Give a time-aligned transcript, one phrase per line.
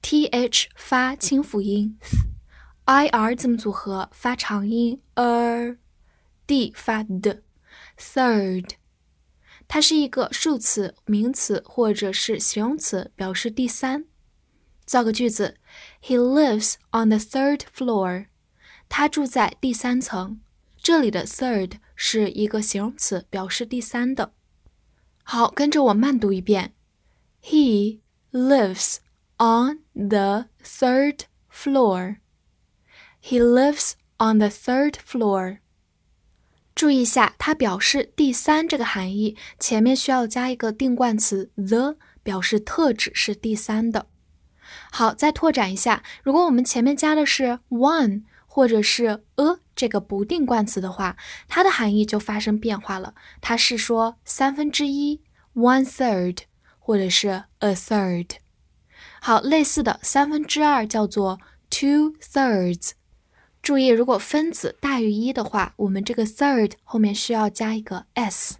[0.00, 1.98] T h 发清辅音
[2.84, 8.70] ，i r 字母组合发长音 er，d 发 d，third，
[9.66, 14.06] 它是一个数词、名词或者是形容词，表示第三。
[14.86, 15.58] 造个句子
[16.02, 18.26] ：He lives on the third floor。
[18.88, 20.40] 他住在第三层。
[20.80, 24.32] 这里的 third 是一个形容词，表示第三的。
[25.22, 26.72] 好，跟着我慢读一遍
[27.42, 28.00] ：He
[28.32, 28.98] lives。
[29.38, 32.18] On the third floor.
[33.20, 35.58] He lives on the third floor.
[36.74, 44.06] 注意一下，它表示第三这个含义，前面需要加一个定冠词 the，表示特指是第三的。
[44.92, 51.16] 好，再拓展一下，如果我们前面加的是 one 或者是 a 这个不定冠词的话，
[51.48, 53.14] 它的含义就发生变化了。
[53.40, 55.20] 它是说三分之一
[55.54, 56.38] one third，
[56.78, 58.36] 或者是 a third。
[59.20, 61.38] 好，类似的三分之二叫做
[61.70, 62.92] two thirds。
[63.60, 68.56] 注意，如果分子大于一的话，我们这个 third 后面需要加一个 s。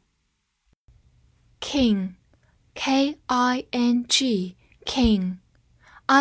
[1.60, 5.34] king，k i n g，king，i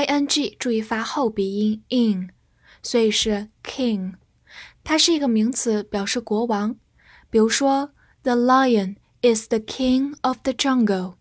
[0.03, 2.29] n g，注意发后鼻音 in，
[2.81, 4.13] 所以是 king。
[4.83, 6.77] 它是一个名词，表示国王。
[7.29, 7.91] 比如说
[8.23, 11.16] ，the lion is the king of the jungle。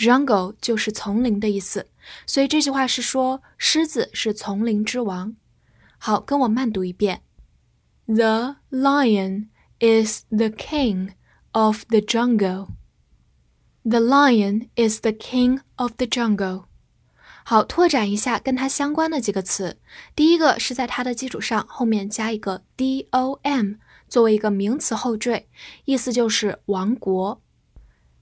[0.00, 1.86] Jungle 就是丛林的意思，
[2.26, 5.36] 所以这句话是说狮子是丛林之王。
[5.98, 7.20] 好，跟我慢读一遍
[8.06, 9.48] ：The lion
[9.78, 11.10] is the king
[11.52, 12.68] of the jungle.
[13.84, 16.64] The lion is the king of the jungle.
[17.44, 19.76] 好，拓展一下跟它相关的几个词。
[20.16, 23.76] 第一个是在它的基础上后面加一个 dom，
[24.08, 25.46] 作为一个名词后缀，
[25.84, 27.42] 意思就是王国。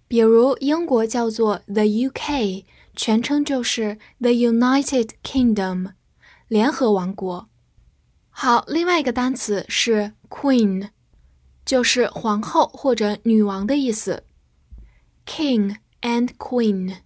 [0.08, 2.64] 比如英国叫做 the UK，
[2.96, 5.92] 全称就是 the United Kingdom，
[6.48, 7.48] 联合王国。
[8.30, 10.88] 好，另外一个单词是 queen，
[11.64, 14.24] 就是皇后或者女王的意思。
[15.26, 16.98] King and queen。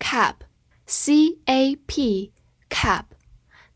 [0.00, 3.04] cap，c a p，cap，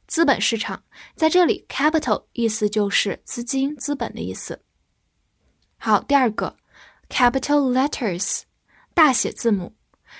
[0.08, 0.82] 资本市场，
[1.14, 4.60] 在这里，capital 意思就是资金、资本的意思。
[5.76, 6.56] 好，第二个
[7.08, 8.40] ，capital letters，
[8.94, 9.76] 大写字母。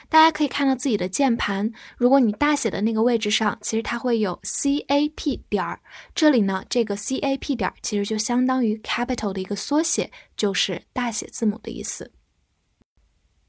[0.09, 5.81] 大家可以看到自己的键盘，如果你大写的那个位置上，其实它会有 cap 点儿。
[6.15, 12.13] 这里呢，这个 cap 点儿其实就相当于 capital 的一个缩写，就是大写字母的意思。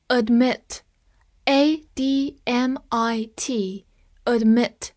[0.07, 0.81] Admit,
[1.45, 3.85] a d m i t,
[4.25, 4.89] admit，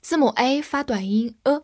[0.00, 1.62] 字母 a 发短音 a，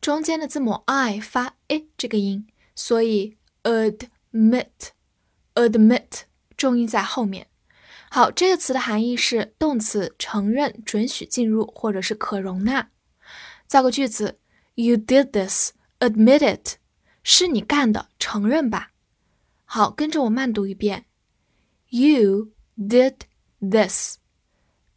[0.00, 4.92] 中间的字母 i 发 a 这个音，所以 admit，admit，
[6.56, 7.48] 重音在后面。
[8.10, 12.90] 好，这个词的含义是动词，承认、准许进入或者是可容纳。
[13.66, 14.38] 造个句子
[14.74, 15.72] ：You did this.
[16.00, 16.76] Admit it，
[17.24, 18.92] 是你干的，承认吧。
[19.64, 21.06] 好，跟着我慢读一遍。
[21.89, 23.25] You did
[23.59, 24.17] this.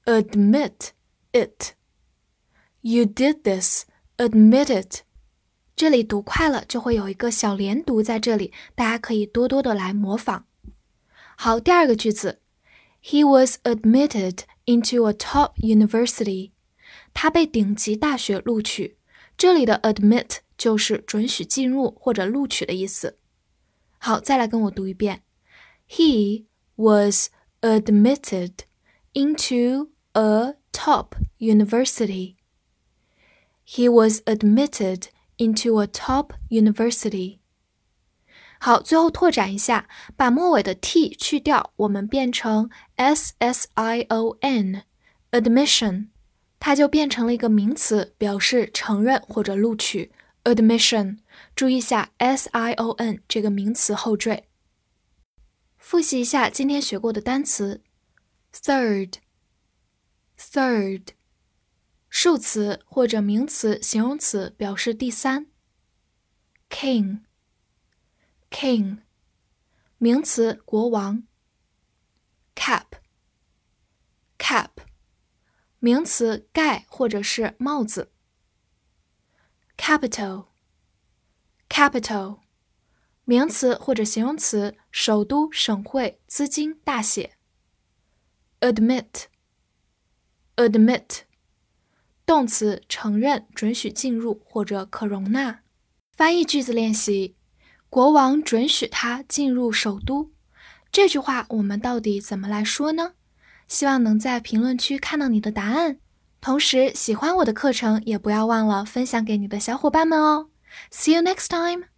[0.04, 0.92] Admit
[1.32, 1.74] it.
[2.80, 3.84] You did this.
[4.16, 5.02] Admit it.
[5.74, 10.46] 这里读快了就会有一个小连读在这里，大家可以多多的来模仿。
[11.36, 12.40] 好，第二个句子。
[13.02, 16.52] He was admitted into a top university.
[17.12, 18.96] 他被顶级大学录取。
[19.36, 23.18] 这里的 admit 就是准许进入或者录取的意思。
[23.98, 25.22] 好，再来跟我读一遍。
[25.88, 26.46] He
[26.80, 27.28] was
[27.60, 28.64] admitted
[29.12, 32.36] into a top university.
[33.64, 37.38] He was admitted into a top university.
[38.58, 46.08] 好，最后拓展一下，把末尾的 t 去掉，我们变成 s s i o n，admission，
[46.58, 50.12] 它就变成了一个名词，表示承认或者录取。
[50.44, 51.18] admission，
[51.54, 54.48] 注意一下 s i o n 这个名词后缀。
[55.81, 57.83] 复习一下今天学过的单词
[58.53, 61.07] ：third，third，
[62.07, 65.47] 数词或者名词、形容词，表示第三。
[66.69, 67.23] king。
[68.51, 68.99] King，
[69.97, 71.23] 名词，国王。
[72.55, 74.69] Cap，cap，
[75.79, 78.11] 名词，盖或者是帽子。
[79.75, 82.41] Capital，capital，
[83.31, 87.37] 名词或者形容词，首都、省会、资金大写。
[88.59, 89.29] Admit，admit，
[92.25, 95.61] 动词，承认、准许进入或者可容纳。
[96.11, 97.37] 翻译句子练习。
[97.89, 100.31] 国王准许他进入首都，
[100.91, 103.13] 这句话我们到底怎么来说呢？
[103.69, 105.99] 希望能在评论区看到你的答案。
[106.41, 110.49] 同时，喜欢我的课程也不要忘了分享给你的小伙伴们哦。
[110.91, 111.90] See you next time.